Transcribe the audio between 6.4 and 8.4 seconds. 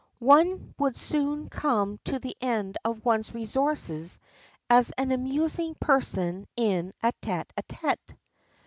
in a tête à tête."